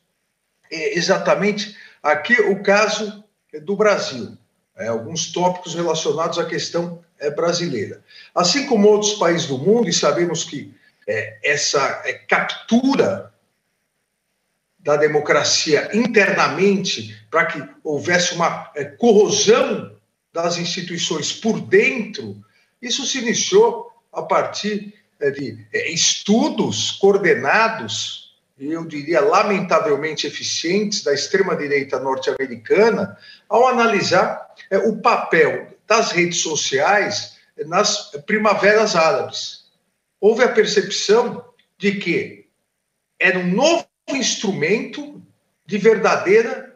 é, 0.71 0.97
exatamente 0.97 1.75
aqui 2.01 2.33
o 2.33 2.63
caso 2.63 3.21
do 3.63 3.75
Brasil, 3.75 4.37
é, 4.77 4.87
alguns 4.87 5.33
tópicos 5.33 5.75
relacionados 5.75 6.39
à 6.39 6.45
questão 6.45 7.03
é, 7.19 7.29
brasileira. 7.29 8.01
Assim 8.33 8.65
como 8.67 8.87
outros 8.87 9.15
países 9.15 9.47
do 9.47 9.57
mundo, 9.57 9.89
e 9.89 9.93
sabemos 9.93 10.45
que 10.45 10.73
essa 11.43 12.01
captura 12.29 13.33
da 14.83 14.95
democracia 14.97 15.89
internamente, 15.93 17.15
para 17.29 17.45
que 17.45 17.63
houvesse 17.83 18.33
uma 18.33 18.71
é, 18.75 18.83
corrosão 18.85 19.95
das 20.33 20.57
instituições 20.57 21.31
por 21.31 21.59
dentro, 21.59 22.43
isso 22.81 23.05
se 23.05 23.19
iniciou 23.19 23.91
a 24.11 24.23
partir 24.23 24.93
de 25.19 25.67
estudos 25.93 26.91
coordenados, 26.91 28.35
eu 28.57 28.85
diria 28.85 29.21
lamentavelmente 29.21 30.25
eficientes, 30.25 31.03
da 31.03 31.13
extrema-direita 31.13 31.99
norte-americana, 31.99 33.17
ao 33.47 33.67
analisar 33.67 34.53
o 34.85 34.97
papel 34.97 35.67
das 35.87 36.11
redes 36.11 36.39
sociais 36.39 37.37
nas 37.65 38.11
primaveras 38.25 38.95
árabes. 38.95 39.65
Houve 40.19 40.43
a 40.43 40.49
percepção 40.51 41.43
de 41.77 41.93
que 41.95 42.47
era 43.19 43.37
um 43.37 43.47
novo 43.47 43.90
instrumento 44.15 45.21
de 45.65 45.77
verdadeira 45.77 46.75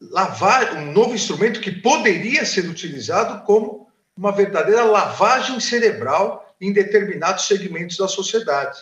lavar, 0.00 0.74
um 0.74 0.92
novo 0.92 1.14
instrumento 1.14 1.60
que 1.60 1.70
poderia 1.70 2.44
ser 2.44 2.68
utilizado 2.68 3.44
como 3.44 3.88
uma 4.16 4.32
verdadeira 4.32 4.84
lavagem 4.84 5.60
cerebral 5.60 6.54
em 6.60 6.72
determinados 6.72 7.46
segmentos 7.46 7.96
da 7.96 8.08
sociedade. 8.08 8.78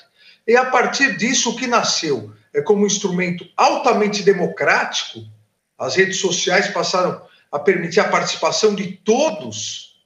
E 0.47 0.57
a 0.57 0.67
partir 0.67 1.17
disso, 1.17 1.51
o 1.51 1.57
que 1.57 1.67
nasceu 1.67 2.33
é 2.55 2.63
como 2.63 2.83
um 2.83 2.87
instrumento 2.87 3.47
altamente 3.57 4.23
democrático, 4.23 5.21
as 5.77 5.95
redes 5.95 6.19
sociais 6.19 6.69
passaram 6.69 7.23
a 7.53 7.59
permitir 7.59 8.01
a 8.01 8.09
participação 8.09 8.75
de 8.75 8.93
todos, 8.93 10.03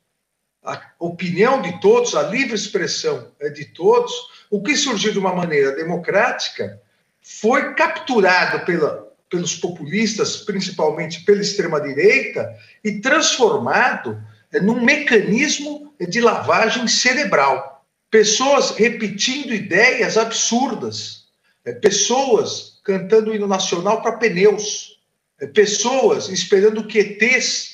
a 0.63 0.81
opinião 0.99 1.61
de 1.61 1.81
todos, 1.81 2.15
a 2.15 2.23
livre 2.23 2.55
expressão 2.55 3.33
é 3.41 3.49
de 3.49 3.65
todos, 3.65 4.13
o 4.51 4.63
que 4.63 4.77
surgiu 4.77 5.13
de 5.13 5.19
uma 5.19 5.35
maneira 5.35 5.73
democrática 5.73 6.81
foi 7.23 7.75
capturado 7.75 8.65
pela, 8.67 9.09
pelos 9.31 9.55
populistas, 9.55 10.39
principalmente 10.39 11.25
pela 11.25 11.41
extrema-direita, 11.41 12.55
e 12.83 13.01
transformado 13.01 14.21
é, 14.53 14.61
num 14.61 14.83
mecanismo 14.83 15.95
de 16.01 16.21
lavagem 16.21 16.87
cerebral. 16.89 17.87
Pessoas 18.11 18.73
repetindo 18.73 19.55
ideias 19.55 20.19
absurdas, 20.19 21.29
é, 21.65 21.73
pessoas 21.73 22.81
cantando 22.85 23.31
o 23.31 23.35
hino 23.35 23.47
nacional 23.47 24.03
para 24.03 24.19
pneus, 24.19 25.01
é, 25.41 25.47
pessoas 25.47 26.29
esperando 26.29 26.87
que 26.87 26.99
ETs 26.99 27.73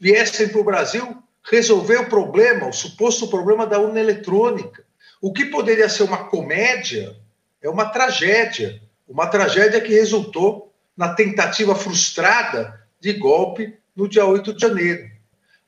viessem 0.00 0.48
para 0.48 0.60
o 0.60 0.64
Brasil 0.64 1.22
resolver 1.50 1.96
o 1.96 2.08
problema, 2.08 2.68
o 2.68 2.72
suposto 2.72 3.28
problema 3.28 3.66
da 3.66 3.78
urna 3.78 4.00
eletrônica. 4.00 4.84
O 5.20 5.32
que 5.32 5.46
poderia 5.46 5.88
ser 5.88 6.02
uma 6.02 6.24
comédia 6.24 7.16
é 7.62 7.68
uma 7.68 7.86
tragédia 7.86 8.80
uma 9.08 9.26
tragédia 9.26 9.80
que 9.80 9.94
resultou 9.94 10.72
na 10.96 11.14
tentativa 11.14 11.74
frustrada 11.74 12.86
de 13.00 13.14
golpe 13.14 13.78
no 13.96 14.08
dia 14.08 14.26
8 14.26 14.52
de 14.52 14.60
janeiro. 14.60 15.10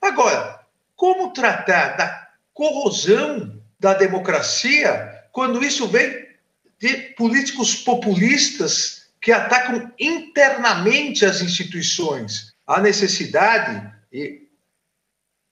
Agora, 0.00 0.60
como 0.94 1.32
tratar 1.32 1.96
da 1.96 2.28
corrosão 2.52 3.58
da 3.78 3.94
democracia 3.94 5.24
quando 5.32 5.64
isso 5.64 5.88
vem 5.88 6.28
de 6.78 6.94
políticos 7.16 7.74
populistas 7.76 9.08
que 9.20 9.32
atacam 9.32 9.90
internamente 9.98 11.24
as 11.24 11.40
instituições? 11.40 12.54
A 12.66 12.80
necessidade, 12.80 13.90
e 14.12 14.48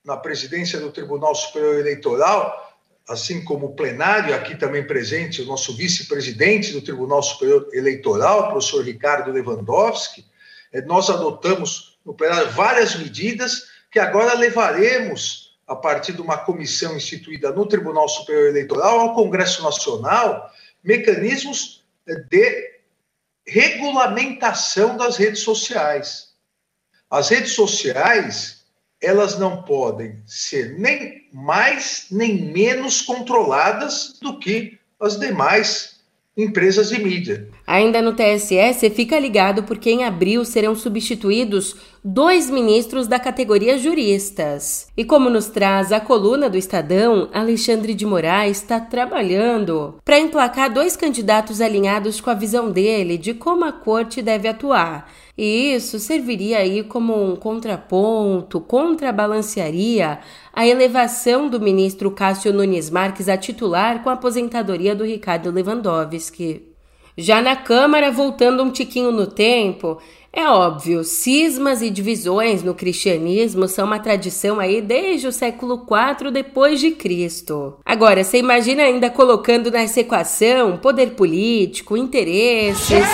na 0.05 0.17
presidência 0.17 0.79
do 0.79 0.93
Tribunal 0.93 1.35
Superior 1.35 1.81
Eleitoral, 1.81 2.68
assim 3.09 3.43
como 3.43 3.67
o 3.67 3.75
plenário, 3.75 4.35
aqui 4.35 4.55
também 4.55 4.87
presente, 4.87 5.41
o 5.41 5.47
nosso 5.47 5.75
vice-presidente 5.75 6.73
do 6.73 6.83
Tribunal 6.83 7.23
Superior 7.23 7.67
Eleitoral, 7.73 8.51
professor 8.51 8.85
Ricardo 8.85 9.33
Lewandowski, 9.33 10.27
eh, 10.73 10.83
nós 10.83 11.09
adotamos 11.09 11.99
no 12.05 12.13
plenário 12.13 12.51
várias 12.51 12.95
medidas 12.97 13.67
que 13.91 13.99
agora 13.99 14.35
levaremos, 14.35 15.57
a 15.67 15.75
partir 15.75 16.13
de 16.13 16.21
uma 16.21 16.37
comissão 16.37 16.97
instituída 16.97 17.51
no 17.51 17.67
Tribunal 17.67 18.09
Superior 18.09 18.49
Eleitoral, 18.49 19.01
ao 19.01 19.15
Congresso 19.15 19.63
Nacional, 19.63 20.51
mecanismos 20.85 21.85
eh, 22.07 22.15
de 22.29 22.79
regulamentação 23.47 24.99
das 24.99 25.17
redes 25.17 25.41
sociais. 25.41 26.35
As 27.11 27.31
redes 27.31 27.53
sociais, 27.53 28.58
elas 29.03 29.39
não 29.39 29.63
podem 29.63 30.17
ser 30.27 30.79
nem 30.79 31.29
mais 31.33 32.07
nem 32.11 32.51
menos 32.53 33.01
controladas 33.01 34.19
do 34.21 34.39
que 34.39 34.79
as 35.01 35.19
demais 35.19 35.99
empresas 36.39 36.91
de 36.91 37.03
mídia. 37.03 37.49
Ainda 37.67 38.01
no 38.01 38.15
TSE, 38.15 38.91
fica 38.91 39.19
ligado 39.19 39.65
porque 39.65 39.91
em 39.91 40.05
abril 40.05 40.45
serão 40.45 40.77
substituídos 40.77 41.75
dois 42.05 42.49
ministros 42.49 43.09
da 43.09 43.19
categoria 43.19 43.77
juristas. 43.77 44.87
E 44.97 45.05
como 45.05 45.29
nos 45.29 45.49
traz 45.49 45.91
a 45.91 45.99
coluna 45.99 46.49
do 46.49 46.57
Estadão, 46.57 47.29
Alexandre 47.35 47.93
de 47.93 48.07
Moraes 48.07 48.59
está 48.59 48.79
trabalhando 48.79 49.97
para 50.05 50.21
emplacar 50.21 50.73
dois 50.73 50.97
candidatos 50.97 51.61
alinhados 51.61 52.21
com 52.21 52.31
a 52.31 52.35
visão 52.35 52.71
dele 52.71 53.19
de 53.19 53.35
como 53.35 53.65
a 53.65 53.73
corte 53.73 54.23
deve 54.23 54.47
atuar. 54.47 55.11
E 55.39 55.73
isso 55.73 56.01
serviria 56.01 56.59
aí 56.59 56.83
como 56.83 57.15
um 57.15 57.37
contraponto, 57.37 58.61
contrabalancearia 58.61 60.19
a 60.53 60.67
elevação 60.67 61.49
do 61.49 61.61
ministro 61.61 62.11
Cássio 62.11 62.53
Nunes 62.53 62.91
Marques 62.91 63.29
a 63.29 63.37
titular 63.37 64.03
com 64.03 64.11
a 64.11 64.15
aposentadoria 64.15 64.97
do 64.97 65.05
Ricardo 65.05 65.53
Lewandowski. 65.53 66.67
Já 67.17 67.41
na 67.41 67.55
Câmara, 67.55 68.11
voltando 68.11 68.65
um 68.65 68.71
tiquinho 68.73 69.13
no 69.13 69.29
tempo, 69.29 69.99
é 70.39 70.49
óbvio, 70.49 71.03
cismas 71.03 71.83
e 71.83 71.91
divisões 71.91 72.63
no 72.63 72.73
cristianismo 72.73 73.67
são 73.67 73.85
uma 73.85 73.99
tradição 73.99 74.61
aí 74.61 74.81
desde 74.81 75.27
o 75.27 75.33
século 75.33 75.85
IV 75.85 76.31
depois 76.31 76.79
de 76.79 76.93
Cristo. 76.93 77.75
Agora, 77.85 78.23
você 78.23 78.39
imagina 78.39 78.85
ainda 78.85 79.11
colocando 79.11 79.69
nessa 79.69 79.99
equação 79.99 80.77
poder 80.77 81.17
político, 81.17 81.97
interesses. 81.97 83.05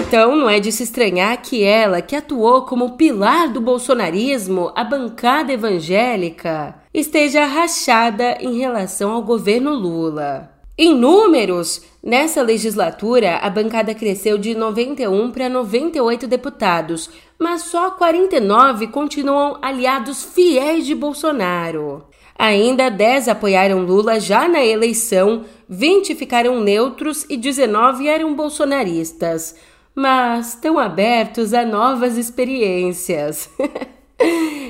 Então, 0.00 0.34
não 0.34 0.50
é 0.50 0.58
de 0.58 0.72
se 0.72 0.82
estranhar 0.82 1.40
que 1.40 1.62
ela, 1.62 2.02
que 2.02 2.16
atuou 2.16 2.62
como 2.62 2.96
pilar 2.96 3.48
do 3.48 3.60
bolsonarismo, 3.60 4.72
a 4.74 4.82
bancada 4.82 5.52
evangélica, 5.52 6.74
esteja 6.92 7.44
rachada 7.44 8.38
em 8.40 8.58
relação 8.58 9.12
ao 9.12 9.22
governo 9.22 9.72
Lula. 9.72 10.55
Em 10.78 10.94
números, 10.94 11.80
nessa 12.02 12.42
legislatura 12.42 13.36
a 13.36 13.48
bancada 13.48 13.94
cresceu 13.94 14.36
de 14.36 14.54
91 14.54 15.30
para 15.30 15.48
98 15.48 16.26
deputados, 16.26 17.08
mas 17.38 17.62
só 17.62 17.92
49 17.92 18.88
continuam 18.88 19.56
aliados 19.62 20.22
fiéis 20.22 20.84
de 20.84 20.94
Bolsonaro. 20.94 22.04
Ainda 22.38 22.90
10 22.90 23.28
apoiaram 23.28 23.86
Lula 23.86 24.20
já 24.20 24.46
na 24.46 24.62
eleição, 24.62 25.46
20 25.66 26.14
ficaram 26.14 26.60
neutros 26.60 27.24
e 27.30 27.38
19 27.38 28.06
eram 28.06 28.34
bolsonaristas, 28.34 29.56
mas 29.94 30.50
estão 30.50 30.78
abertos 30.78 31.54
a 31.54 31.64
novas 31.64 32.18
experiências. 32.18 33.48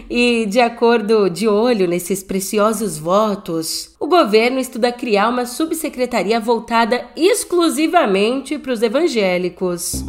E, 0.08 0.46
de 0.46 0.60
acordo 0.60 1.28
de 1.28 1.48
olho 1.48 1.88
nesses 1.88 2.22
preciosos 2.22 2.96
votos, 2.96 3.94
o 3.98 4.06
governo 4.06 4.58
estuda 4.58 4.92
criar 4.92 5.28
uma 5.28 5.46
subsecretaria 5.46 6.38
voltada 6.38 7.06
exclusivamente 7.16 8.58
para 8.58 8.72
os 8.72 8.82
evangélicos. 8.82 10.04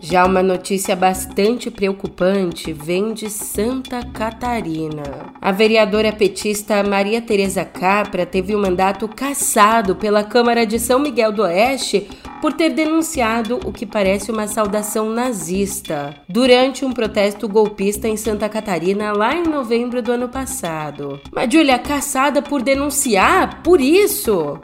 Já 0.00 0.24
uma 0.24 0.42
notícia 0.42 0.94
bastante 0.94 1.70
preocupante 1.70 2.72
vem 2.72 3.12
de 3.12 3.28
Santa 3.28 4.04
Catarina. 4.04 5.32
A 5.40 5.50
vereadora 5.50 6.12
petista 6.12 6.82
Maria 6.82 7.20
Tereza 7.20 7.64
Capra 7.64 8.24
teve 8.24 8.54
o 8.54 8.58
um 8.58 8.62
mandato 8.62 9.08
cassado 9.08 9.96
pela 9.96 10.22
Câmara 10.22 10.64
de 10.64 10.78
São 10.78 10.98
Miguel 11.00 11.32
do 11.32 11.42
Oeste 11.42 12.08
por 12.40 12.52
ter 12.52 12.70
denunciado 12.70 13.58
o 13.64 13.72
que 13.72 13.84
parece 13.84 14.30
uma 14.30 14.46
saudação 14.46 15.10
nazista 15.10 16.14
durante 16.28 16.84
um 16.84 16.92
protesto 16.92 17.48
golpista 17.48 18.06
em 18.06 18.16
Santa 18.16 18.48
Catarina 18.48 19.12
lá 19.12 19.34
em 19.34 19.42
novembro 19.42 20.00
do 20.00 20.12
ano 20.12 20.28
passado. 20.28 21.20
Mas 21.32 21.52
Julia 21.52 21.78
caçada 21.78 22.40
por 22.40 22.62
denunciar 22.62 23.62
por 23.62 23.80
isso. 23.80 24.60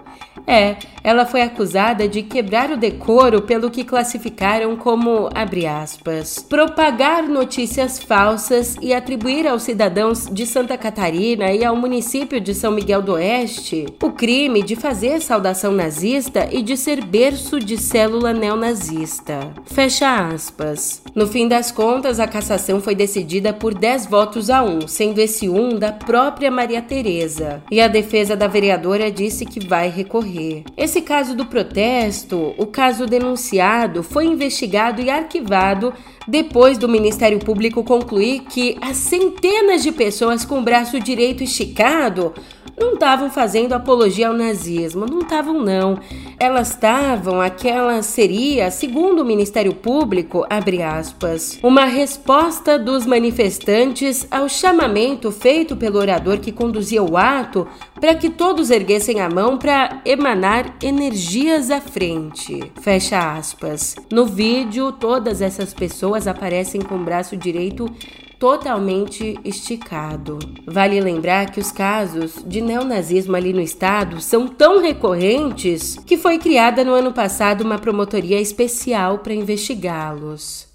É, 0.46 0.76
ela 1.04 1.26
foi 1.26 1.42
acusada 1.42 2.08
de 2.08 2.22
quebrar 2.22 2.70
o 2.70 2.78
decoro 2.78 3.42
pelo 3.42 3.70
que 3.70 3.84
classificaram 3.84 4.74
como, 4.74 5.28
abre 5.34 5.66
aspas, 5.66 6.38
propagar 6.38 7.28
notícias 7.28 7.98
falsas 7.98 8.76
e 8.80 8.94
atribuir 8.94 9.46
aos 9.46 9.62
cidadãos 9.62 10.26
de 10.26 10.46
Santa 10.46 10.78
Catarina 10.78 11.52
e 11.52 11.62
ao 11.62 11.76
município 11.76 12.40
de 12.40 12.54
São 12.54 12.72
Miguel 12.72 13.02
do 13.02 13.12
Oeste 13.12 13.86
o 14.02 14.10
crime 14.10 14.62
de 14.62 14.76
fazer 14.76 15.20
saudação 15.20 15.72
nazista 15.72 16.48
e 16.50 16.62
de 16.62 16.76
ser 16.76 17.04
berço 17.04 17.60
de 17.60 17.76
célula 17.76 18.32
neonazista. 18.32 19.52
Fecha 19.66 20.28
aspas. 20.28 21.02
No 21.14 21.26
fim 21.26 21.46
das 21.46 21.70
contas, 21.70 22.18
a 22.18 22.26
cassação 22.26 22.80
foi 22.80 22.94
decidida 22.94 23.52
por 23.52 23.74
10 23.74 24.06
votos 24.06 24.48
a 24.50 24.62
1, 24.62 24.88
sendo 24.88 25.20
esse 25.20 25.48
um 25.48 25.78
da 25.78 25.92
própria 25.92 26.50
Maria 26.50 26.80
Tereza. 26.80 27.62
E 27.70 27.80
a 27.80 27.88
defesa 27.88 28.34
da 28.34 28.46
vereadora 28.46 29.10
disse 29.10 29.44
que 29.44 29.66
vai 29.66 29.88
recorrer. 29.88 30.64
Esse 30.76 30.93
Nesse 30.94 31.06
caso 31.06 31.34
do 31.34 31.46
protesto, 31.46 32.54
o 32.56 32.66
caso 32.66 33.04
denunciado 33.04 34.00
foi 34.00 34.26
investigado 34.26 35.02
e 35.02 35.10
arquivado 35.10 35.92
depois 36.28 36.78
do 36.78 36.88
Ministério 36.88 37.40
Público 37.40 37.82
concluir 37.82 38.42
que 38.42 38.78
as 38.80 38.96
centenas 38.98 39.82
de 39.82 39.90
pessoas 39.90 40.44
com 40.44 40.60
o 40.60 40.62
braço 40.62 41.00
direito 41.00 41.42
esticado 41.42 42.32
não 42.78 42.94
estavam 42.94 43.30
fazendo 43.30 43.72
apologia 43.72 44.28
ao 44.28 44.34
nazismo, 44.34 45.06
não 45.06 45.20
estavam 45.20 45.60
não. 45.60 45.98
Elas 46.38 46.70
estavam, 46.70 47.40
aquela 47.40 48.02
seria, 48.02 48.70
segundo 48.70 49.20
o 49.20 49.24
Ministério 49.24 49.74
Público, 49.74 50.46
abre 50.48 50.82
aspas, 50.82 51.58
uma 51.62 51.84
resposta 51.84 52.78
dos 52.78 53.06
manifestantes 53.06 54.26
ao 54.30 54.48
chamamento 54.48 55.30
feito 55.30 55.76
pelo 55.76 55.98
orador 55.98 56.38
que 56.38 56.52
conduzia 56.52 57.02
o 57.02 57.16
ato 57.16 57.66
para 58.04 58.16
que 58.16 58.28
todos 58.28 58.68
erguessem 58.68 59.18
a 59.22 59.30
mão 59.30 59.56
para 59.56 60.02
emanar 60.04 60.76
energias 60.82 61.70
à 61.70 61.80
frente. 61.80 62.70
Fecha 62.82 63.32
aspas. 63.32 63.96
No 64.12 64.26
vídeo, 64.26 64.92
todas 64.92 65.40
essas 65.40 65.72
pessoas 65.72 66.26
aparecem 66.26 66.82
com 66.82 66.96
o 66.96 67.02
braço 67.02 67.34
direito 67.34 67.90
totalmente 68.38 69.40
esticado. 69.42 70.38
Vale 70.66 71.00
lembrar 71.00 71.50
que 71.50 71.58
os 71.58 71.72
casos 71.72 72.44
de 72.46 72.60
neonazismo 72.60 73.36
ali 73.36 73.54
no 73.54 73.62
estado 73.62 74.20
são 74.20 74.46
tão 74.46 74.82
recorrentes 74.82 75.96
que 76.04 76.18
foi 76.18 76.38
criada 76.38 76.84
no 76.84 76.92
ano 76.92 77.10
passado 77.10 77.62
uma 77.62 77.78
promotoria 77.78 78.38
especial 78.38 79.20
para 79.20 79.32
investigá-los. 79.32 80.73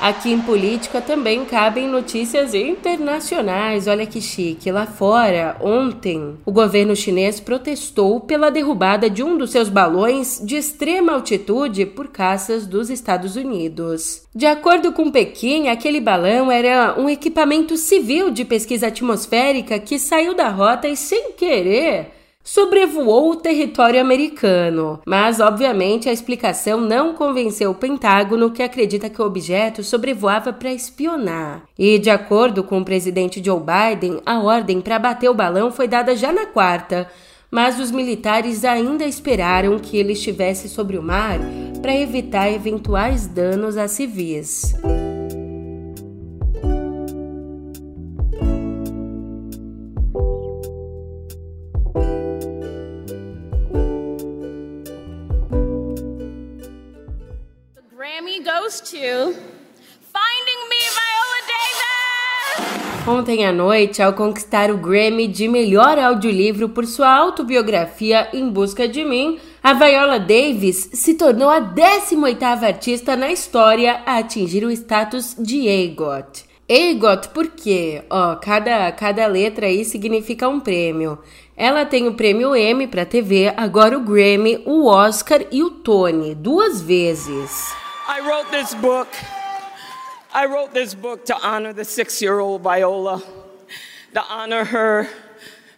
Aqui 0.00 0.30
em 0.30 0.40
política 0.40 1.00
também 1.00 1.44
cabem 1.44 1.88
notícias 1.88 2.54
internacionais. 2.54 3.88
Olha 3.88 4.06
que 4.06 4.20
chique. 4.20 4.70
Lá 4.70 4.86
fora, 4.86 5.56
ontem, 5.60 6.36
o 6.46 6.52
governo 6.52 6.94
chinês 6.94 7.40
protestou 7.40 8.20
pela 8.20 8.50
derrubada 8.50 9.10
de 9.10 9.24
um 9.24 9.36
dos 9.36 9.50
seus 9.50 9.68
balões 9.68 10.40
de 10.44 10.56
extrema 10.56 11.12
altitude 11.12 11.84
por 11.84 12.08
caças 12.08 12.64
dos 12.64 12.90
Estados 12.90 13.34
Unidos. 13.34 14.22
De 14.32 14.46
acordo 14.46 14.92
com 14.92 15.10
Pequim, 15.10 15.66
aquele 15.66 16.00
balão 16.00 16.50
era 16.50 16.94
um 16.96 17.08
equipamento 17.08 17.76
civil 17.76 18.30
de 18.30 18.44
pesquisa 18.44 18.86
atmosférica 18.86 19.80
que 19.80 19.98
saiu 19.98 20.32
da 20.32 20.48
rota 20.48 20.86
e, 20.88 20.96
sem 20.96 21.32
querer, 21.32 22.17
sobrevoou 22.48 23.32
o 23.32 23.36
território 23.36 24.00
americano, 24.00 25.00
mas 25.06 25.38
obviamente 25.38 26.08
a 26.08 26.12
explicação 26.12 26.80
não 26.80 27.12
convenceu 27.12 27.72
o 27.72 27.74
Pentágono, 27.74 28.50
que 28.50 28.62
acredita 28.62 29.10
que 29.10 29.20
o 29.20 29.26
objeto 29.26 29.84
sobrevoava 29.84 30.50
para 30.50 30.72
espionar. 30.72 31.64
E 31.78 31.98
de 31.98 32.08
acordo 32.08 32.64
com 32.64 32.78
o 32.78 32.84
presidente 32.84 33.44
Joe 33.44 33.60
Biden, 33.60 34.22
a 34.24 34.40
ordem 34.40 34.80
para 34.80 34.98
bater 34.98 35.28
o 35.28 35.34
balão 35.34 35.70
foi 35.70 35.86
dada 35.86 36.16
já 36.16 36.32
na 36.32 36.46
quarta, 36.46 37.06
mas 37.50 37.78
os 37.78 37.90
militares 37.90 38.64
ainda 38.64 39.04
esperaram 39.04 39.78
que 39.78 39.98
ele 39.98 40.14
estivesse 40.14 40.70
sobre 40.70 40.96
o 40.96 41.02
mar 41.02 41.38
para 41.82 41.94
evitar 41.94 42.50
eventuais 42.50 43.26
danos 43.26 43.76
a 43.76 43.86
civis. 43.86 44.74
Ontem 63.08 63.46
à 63.46 63.50
noite, 63.50 64.02
ao 64.02 64.12
conquistar 64.12 64.70
o 64.70 64.76
Grammy 64.76 65.26
de 65.26 65.48
melhor 65.48 65.98
audiolivro 65.98 66.68
por 66.68 66.84
sua 66.84 67.08
autobiografia 67.08 68.28
Em 68.34 68.50
Busca 68.50 68.86
de 68.86 69.02
Mim, 69.02 69.38
a 69.62 69.72
Viola 69.72 70.20
Davis 70.20 70.90
se 70.92 71.14
tornou 71.14 71.48
a 71.48 71.58
18ª 71.58 72.64
artista 72.64 73.16
na 73.16 73.32
história 73.32 74.02
a 74.04 74.18
atingir 74.18 74.62
o 74.62 74.70
status 74.70 75.34
de 75.38 75.66
EGOT. 75.66 76.44
EGOT 76.68 77.28
por 77.30 77.46
quê? 77.46 78.02
Ó, 78.10 78.36
cada, 78.36 78.92
cada 78.92 79.26
letra 79.26 79.68
aí 79.68 79.86
significa 79.86 80.46
um 80.46 80.60
prêmio. 80.60 81.18
Ela 81.56 81.86
tem 81.86 82.06
o 82.08 82.14
prêmio 82.14 82.54
Emmy 82.54 82.86
para 82.86 83.06
TV, 83.06 83.50
agora 83.56 83.96
o 83.96 84.02
Grammy, 84.02 84.62
o 84.66 84.84
Oscar 84.84 85.46
e 85.50 85.62
o 85.62 85.70
Tony, 85.70 86.34
duas 86.34 86.82
vezes. 86.82 87.72
I 88.06 88.20
wrote 88.20 88.50
this 88.50 88.74
book. 88.74 89.08
I 90.32 90.46
wrote 90.46 90.74
this 90.74 90.94
book 90.94 91.24
to 91.26 91.36
honor 91.36 91.72
the 91.72 91.84
six 91.84 92.20
year 92.20 92.38
old 92.38 92.62
Viola, 92.62 93.22
to 94.14 94.22
honor 94.28 94.64
her, 94.64 95.08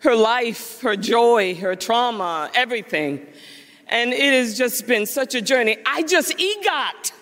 her 0.00 0.14
life, 0.14 0.80
her 0.82 0.96
joy, 0.96 1.54
her 1.54 1.76
trauma, 1.76 2.50
everything. 2.54 3.26
And 3.86 4.12
it 4.12 4.32
has 4.32 4.56
just 4.56 4.86
been 4.86 5.06
such 5.06 5.34
a 5.34 5.40
journey. 5.40 5.78
I 5.86 6.02
just 6.02 6.34
egot. 6.38 7.12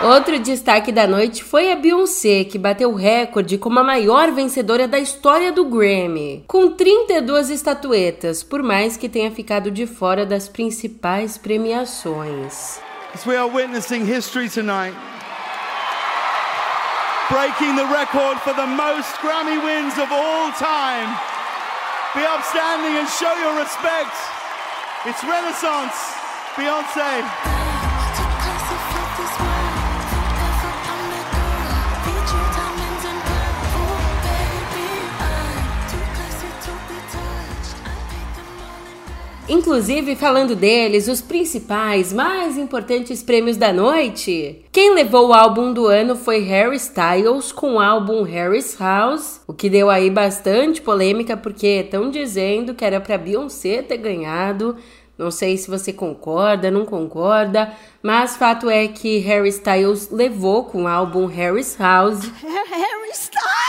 Outro 0.00 0.38
destaque 0.38 0.92
da 0.92 1.06
noite 1.08 1.42
foi 1.42 1.72
a 1.72 1.76
Beyoncé, 1.76 2.44
que 2.44 2.56
bateu 2.56 2.90
o 2.90 2.94
recorde 2.94 3.58
como 3.58 3.80
a 3.80 3.84
maior 3.84 4.30
vencedora 4.30 4.86
da 4.86 4.98
história 4.98 5.50
do 5.50 5.64
Grammy, 5.64 6.44
com 6.46 6.70
32 6.70 7.50
estatuetas, 7.50 8.44
por 8.44 8.62
mais 8.62 8.96
que 8.96 9.08
tenha 9.08 9.30
ficado 9.32 9.72
de 9.72 9.86
fora 9.86 10.24
das 10.24 10.48
principais 10.48 11.36
premiações. 11.36 12.78
as 13.14 13.26
we 13.26 13.36
are 13.36 13.48
witnessing 13.48 14.06
history 14.06 14.48
tonight. 14.48 14.94
Breaking 17.30 17.76
the 17.76 17.84
record 17.84 18.38
for 18.40 18.54
the 18.54 18.66
most 18.66 19.12
Grammy 19.20 19.62
wins 19.62 19.92
of 19.98 20.08
all 20.10 20.50
time. 20.52 21.12
Be 22.14 22.24
upstanding 22.24 22.96
and 22.96 23.06
show 23.06 23.34
your 23.36 23.58
respect. 23.60 24.16
It's 25.04 25.22
Renaissance, 25.22 25.92
Beyonce. 26.56 27.57
Inclusive, 39.48 40.14
falando 40.14 40.54
deles, 40.54 41.08
os 41.08 41.22
principais, 41.22 42.12
mais 42.12 42.58
importantes 42.58 43.22
prêmios 43.22 43.56
da 43.56 43.72
noite. 43.72 44.62
Quem 44.70 44.94
levou 44.94 45.28
o 45.28 45.32
álbum 45.32 45.72
do 45.72 45.86
ano 45.86 46.16
foi 46.16 46.40
Harry 46.40 46.76
Styles 46.76 47.50
com 47.50 47.76
o 47.76 47.80
álbum 47.80 48.22
Harry's 48.24 48.76
House, 48.78 49.40
o 49.46 49.54
que 49.54 49.70
deu 49.70 49.88
aí 49.88 50.10
bastante 50.10 50.82
polêmica 50.82 51.34
porque 51.34 51.66
estão 51.66 52.10
dizendo 52.10 52.74
que 52.74 52.84
era 52.84 53.00
para 53.00 53.16
Beyoncé 53.16 53.80
ter 53.80 53.96
ganhado. 53.96 54.76
Não 55.16 55.30
sei 55.30 55.56
se 55.56 55.70
você 55.70 55.94
concorda, 55.94 56.70
não 56.70 56.84
concorda, 56.84 57.72
mas 58.02 58.36
fato 58.36 58.68
é 58.68 58.86
que 58.86 59.18
Harry 59.20 59.48
Styles 59.48 60.10
levou 60.10 60.64
com 60.64 60.84
o 60.84 60.88
álbum 60.88 61.24
Harry's 61.24 61.74
House. 61.78 62.20
Harry 62.44 63.10
Styles! 63.12 63.67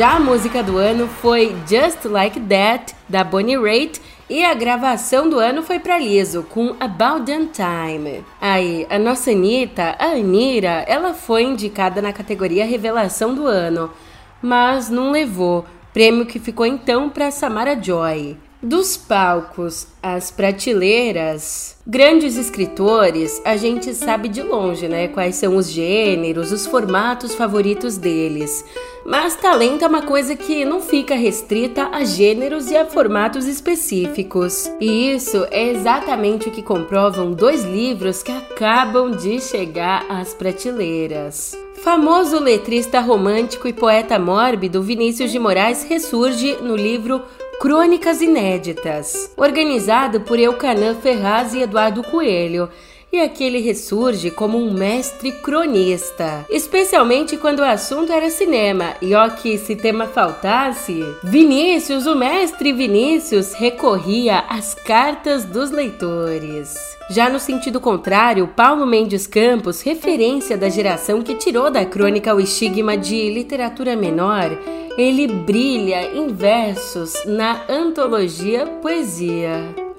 Já 0.00 0.16
a 0.16 0.18
música 0.18 0.62
do 0.62 0.78
ano 0.78 1.06
foi 1.06 1.54
Just 1.68 2.06
Like 2.06 2.40
That, 2.40 2.94
da 3.06 3.22
Bonnie 3.22 3.58
Raitt, 3.58 4.00
e 4.30 4.42
a 4.42 4.54
gravação 4.54 5.28
do 5.28 5.38
ano 5.38 5.62
foi 5.62 5.78
para 5.78 5.98
Liso, 5.98 6.42
com 6.42 6.74
About 6.80 7.30
That 7.30 7.50
Time. 7.52 8.24
Aí, 8.40 8.86
a 8.88 8.98
nossa 8.98 9.30
Anitta, 9.30 9.96
a 9.98 10.12
Anira, 10.12 10.86
ela 10.88 11.12
foi 11.12 11.42
indicada 11.42 12.00
na 12.00 12.14
categoria 12.14 12.64
Revelação 12.64 13.34
do 13.34 13.46
Ano, 13.46 13.90
mas 14.40 14.88
não 14.88 15.10
levou, 15.10 15.66
prêmio 15.92 16.24
que 16.24 16.38
ficou 16.38 16.64
então 16.64 17.10
para 17.10 17.30
Samara 17.30 17.78
Joy. 17.78 18.38
Dos 18.62 18.94
palcos 18.94 19.86
às 20.02 20.30
prateleiras, 20.30 21.78
grandes 21.86 22.36
escritores, 22.36 23.40
a 23.42 23.56
gente 23.56 23.94
sabe 23.94 24.28
de 24.28 24.42
longe, 24.42 24.86
né, 24.86 25.08
quais 25.08 25.36
são 25.36 25.56
os 25.56 25.70
gêneros, 25.70 26.52
os 26.52 26.66
formatos 26.66 27.34
favoritos 27.34 27.96
deles. 27.96 28.62
Mas 29.06 29.34
talento 29.34 29.82
é 29.82 29.88
uma 29.88 30.02
coisa 30.02 30.36
que 30.36 30.62
não 30.66 30.82
fica 30.82 31.14
restrita 31.14 31.88
a 31.90 32.04
gêneros 32.04 32.70
e 32.70 32.76
a 32.76 32.84
formatos 32.84 33.46
específicos. 33.46 34.70
E 34.78 35.14
isso 35.14 35.46
é 35.50 35.70
exatamente 35.70 36.50
o 36.50 36.52
que 36.52 36.60
comprovam 36.60 37.32
dois 37.32 37.64
livros 37.64 38.22
que 38.22 38.30
acabam 38.30 39.10
de 39.10 39.40
chegar 39.40 40.04
às 40.06 40.34
prateleiras. 40.34 41.56
Famoso 41.82 42.38
letrista 42.38 43.00
romântico 43.00 43.66
e 43.66 43.72
poeta 43.72 44.18
mórbido 44.18 44.82
Vinícius 44.82 45.32
de 45.32 45.38
Moraes 45.38 45.82
ressurge 45.84 46.58
no 46.60 46.76
livro 46.76 47.22
Crônicas 47.60 48.22
Inéditas, 48.22 49.34
organizado 49.36 50.22
por 50.22 50.38
Eucanã 50.38 50.94
Ferraz 50.94 51.52
e 51.52 51.60
Eduardo 51.60 52.02
Coelho. 52.02 52.70
E 53.12 53.20
aqui 53.20 53.44
ele 53.44 53.60
ressurge 53.60 54.30
como 54.30 54.58
um 54.58 54.72
mestre 54.72 55.32
cronista, 55.32 56.46
especialmente 56.48 57.36
quando 57.36 57.60
o 57.60 57.64
assunto 57.64 58.12
era 58.12 58.30
cinema. 58.30 58.94
E 59.02 59.14
ó 59.14 59.28
que 59.28 59.58
se 59.58 59.74
tema 59.74 60.06
faltasse, 60.06 61.04
Vinícius, 61.22 62.06
o 62.06 62.14
mestre 62.14 62.72
Vinícius, 62.72 63.52
recorria 63.52 64.44
às 64.48 64.74
cartas 64.74 65.44
dos 65.44 65.70
leitores. 65.70 66.74
Já 67.10 67.28
no 67.28 67.40
sentido 67.40 67.80
contrário, 67.80 68.46
Paulo 68.46 68.86
Mendes 68.86 69.26
Campos, 69.26 69.82
referência 69.82 70.56
da 70.56 70.68
geração 70.68 71.22
que 71.22 71.34
tirou 71.34 71.68
da 71.68 71.84
crônica 71.84 72.32
o 72.32 72.40
estigma 72.40 72.96
de 72.96 73.28
literatura 73.30 73.96
menor, 73.96 74.56
ele 74.96 75.26
brilha 75.26 76.14
em 76.14 76.28
versos 76.28 77.14
na 77.26 77.62
antologia 77.68 78.66
Poesia. 78.80 79.89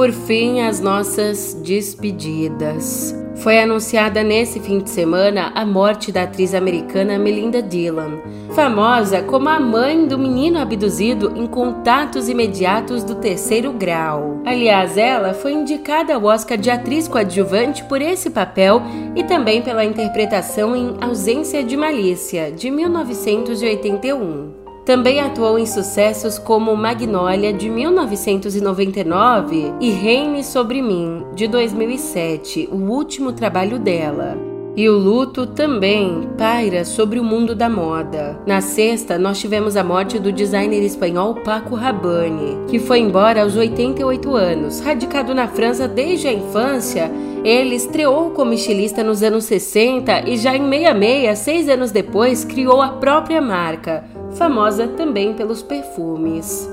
Por 0.00 0.12
fim, 0.12 0.62
as 0.62 0.80
nossas 0.80 1.52
despedidas. 1.62 3.14
Foi 3.36 3.58
anunciada 3.58 4.22
nesse 4.22 4.58
fim 4.58 4.78
de 4.78 4.88
semana 4.88 5.52
a 5.54 5.66
morte 5.66 6.10
da 6.10 6.22
atriz 6.22 6.54
americana 6.54 7.18
Melinda 7.18 7.60
Dillon, 7.60 8.12
famosa 8.54 9.20
como 9.20 9.50
a 9.50 9.60
mãe 9.60 10.08
do 10.08 10.18
menino 10.18 10.58
abduzido 10.58 11.34
em 11.36 11.46
Contatos 11.46 12.30
Imediatos 12.30 13.04
do 13.04 13.16
Terceiro 13.16 13.74
Grau. 13.74 14.40
Aliás, 14.46 14.96
ela 14.96 15.34
foi 15.34 15.52
indicada 15.52 16.14
ao 16.14 16.24
Oscar 16.24 16.56
de 16.56 16.70
atriz 16.70 17.06
coadjuvante 17.06 17.84
por 17.84 18.00
esse 18.00 18.30
papel 18.30 18.80
e 19.14 19.22
também 19.22 19.60
pela 19.60 19.84
interpretação 19.84 20.74
em 20.74 20.96
Ausência 20.98 21.62
de 21.62 21.76
Malícia, 21.76 22.50
de 22.50 22.70
1981. 22.70 24.69
Também 24.90 25.20
atuou 25.20 25.56
em 25.56 25.66
sucessos 25.66 26.36
como 26.36 26.74
Magnólia 26.74 27.52
de 27.52 27.70
1999 27.70 29.72
e 29.80 29.92
Reine 29.92 30.42
sobre 30.42 30.82
mim 30.82 31.24
de 31.32 31.46
2007, 31.46 32.68
o 32.72 32.74
último 32.74 33.30
trabalho 33.30 33.78
dela. 33.78 34.36
E 34.76 34.88
o 34.88 34.98
luto 34.98 35.46
também 35.46 36.28
paira 36.36 36.84
sobre 36.84 37.20
o 37.20 37.24
mundo 37.24 37.54
da 37.54 37.68
moda. 37.68 38.40
Na 38.44 38.60
sexta, 38.60 39.16
nós 39.16 39.38
tivemos 39.38 39.76
a 39.76 39.84
morte 39.84 40.18
do 40.18 40.32
designer 40.32 40.82
espanhol 40.82 41.36
Paco 41.36 41.76
Rabanne, 41.76 42.58
que 42.68 42.80
foi 42.80 42.98
embora 42.98 43.42
aos 43.42 43.54
88 43.54 44.34
anos. 44.34 44.80
Radicado 44.80 45.32
na 45.32 45.46
França 45.46 45.86
desde 45.86 46.26
a 46.26 46.32
infância, 46.32 47.12
ele 47.44 47.74
estreou 47.74 48.30
como 48.30 48.52
estilista 48.52 49.02
nos 49.02 49.22
anos 49.22 49.44
60 49.44 50.28
e 50.28 50.36
já 50.36 50.56
em 50.56 50.68
66, 50.68 51.38
seis 51.38 51.68
anos 51.68 51.90
depois, 51.90 52.44
criou 52.44 52.82
a 52.82 52.88
própria 52.88 53.40
marca, 53.40 54.04
famosa 54.36 54.88
também 54.88 55.34
pelos 55.34 55.62
perfumes. 55.62 56.68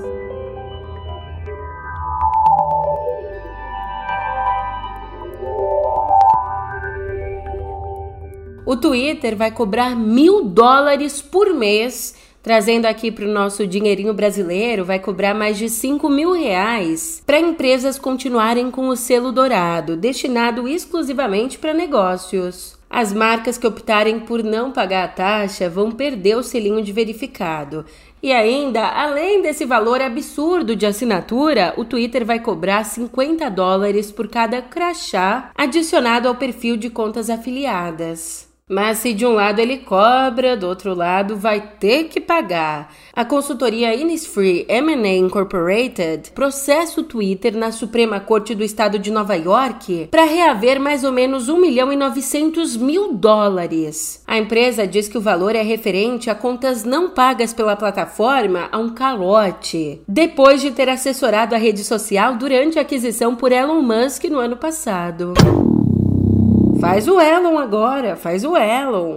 O 8.68 8.76
Twitter 8.76 9.34
vai 9.34 9.50
cobrar 9.50 9.96
mil 9.96 10.44
dólares 10.44 11.22
por 11.22 11.54
mês, 11.54 12.14
trazendo 12.42 12.84
aqui 12.84 13.10
para 13.10 13.24
o 13.24 13.32
nosso 13.32 13.66
dinheirinho 13.66 14.12
brasileiro, 14.12 14.84
vai 14.84 14.98
cobrar 14.98 15.32
mais 15.32 15.56
de 15.56 15.70
5 15.70 16.06
mil 16.10 16.32
reais 16.32 17.22
para 17.24 17.40
empresas 17.40 17.98
continuarem 17.98 18.70
com 18.70 18.88
o 18.88 18.96
selo 18.96 19.32
dourado, 19.32 19.96
destinado 19.96 20.68
exclusivamente 20.68 21.58
para 21.58 21.72
negócios. 21.72 22.77
As 22.90 23.12
marcas 23.12 23.58
que 23.58 23.66
optarem 23.66 24.18
por 24.18 24.42
não 24.42 24.72
pagar 24.72 25.04
a 25.04 25.08
taxa 25.08 25.68
vão 25.68 25.90
perder 25.90 26.36
o 26.36 26.42
selinho 26.42 26.82
de 26.82 26.92
verificado. 26.92 27.84
E 28.22 28.32
ainda, 28.32 28.88
além 28.88 29.42
desse 29.42 29.64
valor 29.64 30.00
absurdo 30.00 30.74
de 30.74 30.86
assinatura, 30.86 31.74
o 31.76 31.84
Twitter 31.84 32.24
vai 32.24 32.40
cobrar 32.40 32.84
50 32.84 33.48
dólares 33.50 34.10
por 34.10 34.26
cada 34.28 34.62
crachá 34.62 35.50
adicionado 35.54 36.26
ao 36.26 36.34
perfil 36.34 36.76
de 36.76 36.90
contas 36.90 37.30
afiliadas. 37.30 38.47
Mas 38.68 38.98
se 38.98 39.14
de 39.14 39.24
um 39.24 39.32
lado 39.32 39.60
ele 39.60 39.78
cobra, 39.78 40.56
do 40.56 40.66
outro 40.66 40.94
lado 40.94 41.36
vai 41.36 41.60
ter 41.80 42.04
que 42.04 42.20
pagar. 42.20 42.92
A 43.14 43.24
consultoria 43.24 43.94
Innisfree 43.94 44.66
M&A 44.68 45.16
Incorporated 45.16 46.30
processa 46.32 47.00
o 47.00 47.04
Twitter 47.04 47.56
na 47.56 47.72
Suprema 47.72 48.20
Corte 48.20 48.54
do 48.54 48.62
Estado 48.62 48.98
de 48.98 49.10
Nova 49.10 49.34
York 49.34 50.08
para 50.10 50.24
reaver 50.24 50.78
mais 50.78 51.02
ou 51.02 51.10
menos 51.10 51.48
1 51.48 51.58
milhão 51.58 51.92
e 51.92 51.96
900 51.96 52.76
mil 52.76 53.14
dólares. 53.14 54.22
A 54.26 54.36
empresa 54.36 54.86
diz 54.86 55.08
que 55.08 55.16
o 55.16 55.22
valor 55.22 55.56
é 55.56 55.62
referente 55.62 56.28
a 56.28 56.34
contas 56.34 56.84
não 56.84 57.10
pagas 57.10 57.54
pela 57.54 57.74
plataforma 57.74 58.68
a 58.70 58.78
um 58.78 58.90
calote, 58.90 60.02
depois 60.06 60.60
de 60.60 60.70
ter 60.72 60.88
assessorado 60.88 61.54
a 61.54 61.58
rede 61.58 61.82
social 61.82 62.36
durante 62.36 62.78
a 62.78 62.82
aquisição 62.82 63.34
por 63.34 63.50
Elon 63.50 63.80
Musk 63.80 64.24
no 64.24 64.38
ano 64.38 64.56
passado. 64.56 65.32
Faz 66.80 67.08
o 67.08 67.20
Elon 67.20 67.58
agora, 67.58 68.14
faz 68.14 68.44
o 68.44 68.56
Elon. 68.56 69.16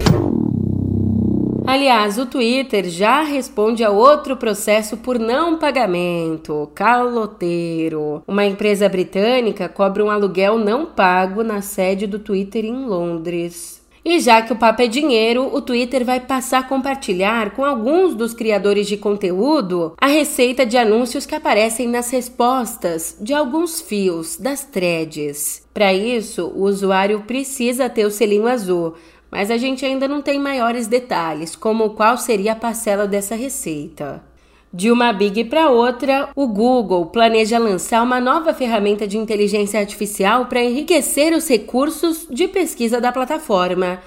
Aliás, 1.65 2.17
o 2.17 2.25
Twitter 2.25 2.89
já 2.89 3.21
responde 3.21 3.83
a 3.83 3.91
outro 3.91 4.35
processo 4.35 4.97
por 4.97 5.19
não 5.19 5.59
pagamento, 5.59 6.69
caloteiro. 6.73 8.23
Uma 8.27 8.45
empresa 8.45 8.89
britânica 8.89 9.69
cobra 9.69 10.03
um 10.03 10.09
aluguel 10.09 10.57
não 10.57 10.87
pago 10.87 11.43
na 11.43 11.61
sede 11.61 12.07
do 12.07 12.17
Twitter 12.17 12.65
em 12.65 12.85
Londres. 12.85 13.80
E 14.03 14.19
já 14.19 14.41
que 14.41 14.51
o 14.51 14.55
papo 14.55 14.81
é 14.81 14.87
dinheiro, 14.87 15.53
o 15.53 15.61
Twitter 15.61 16.03
vai 16.03 16.19
passar 16.19 16.59
a 16.59 16.63
compartilhar 16.63 17.51
com 17.51 17.63
alguns 17.63 18.15
dos 18.15 18.33
criadores 18.33 18.87
de 18.87 18.97
conteúdo 18.97 19.93
a 19.97 20.07
receita 20.07 20.65
de 20.65 20.75
anúncios 20.75 21.27
que 21.27 21.35
aparecem 21.35 21.87
nas 21.87 22.09
respostas 22.09 23.15
de 23.21 23.31
alguns 23.31 23.79
fios 23.79 24.37
das 24.37 24.63
threads. 24.63 25.67
Para 25.71 25.93
isso, 25.93 26.51
o 26.55 26.63
usuário 26.63 27.21
precisa 27.21 27.89
ter 27.89 28.05
o 28.05 28.11
selinho 28.11 28.47
azul, 28.47 28.95
mas 29.29 29.51
a 29.51 29.57
gente 29.57 29.85
ainda 29.85 30.07
não 30.07 30.21
tem 30.21 30.39
maiores 30.39 30.87
detalhes, 30.87 31.55
como 31.55 31.91
qual 31.91 32.17
seria 32.17 32.53
a 32.53 32.55
parcela 32.55 33.07
dessa 33.07 33.35
receita. 33.35 34.30
De 34.73 34.89
uma 34.89 35.11
big 35.11 35.43
para 35.45 35.69
outra, 35.69 36.29
o 36.33 36.47
Google 36.47 37.07
planeja 37.07 37.59
lançar 37.59 38.01
uma 38.01 38.21
nova 38.21 38.53
ferramenta 38.53 39.05
de 39.05 39.17
inteligência 39.17 39.77
artificial 39.77 40.45
para 40.45 40.63
enriquecer 40.63 41.33
os 41.33 41.45
recursos 41.49 42.25
de 42.29 42.47
pesquisa 42.47 43.01
da 43.01 43.11
plataforma. 43.11 43.99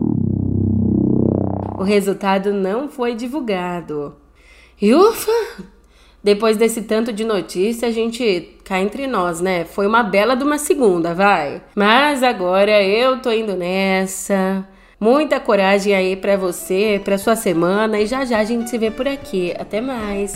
O 1.78 1.84
resultado 1.84 2.54
não 2.54 2.88
foi 2.88 3.13
divulgado. 3.15 4.15
E 4.82 4.95
ufa! 4.95 5.65
Depois 6.24 6.56
desse 6.56 6.84
tanto 6.84 7.12
de 7.12 7.26
notícia, 7.26 7.89
a 7.89 7.91
gente 7.91 8.58
cá 8.63 8.80
entre 8.80 9.08
nós, 9.08 9.41
né? 9.41 9.65
Foi 9.65 9.86
uma 9.86 10.04
bela 10.04 10.38
de 10.38 10.43
uma 10.45 10.58
segunda, 10.58 11.13
vai. 11.13 11.62
Mas 11.76 12.24
agora 12.24 12.82
eu 12.82 13.22
tô 13.22 13.30
indo 13.30 13.58
nessa. 13.58 14.65
Muita 14.99 15.39
coragem 15.39 15.95
aí 15.95 16.15
para 16.15 16.35
você, 16.35 16.99
para 17.03 17.17
sua 17.17 17.35
semana 17.35 17.99
e 17.99 18.05
já 18.05 18.25
já 18.25 18.39
a 18.39 18.43
gente 18.43 18.69
se 18.69 18.77
vê 18.77 18.91
por 18.91 19.07
aqui. 19.07 19.53
Até 19.57 19.79
mais. 19.79 20.35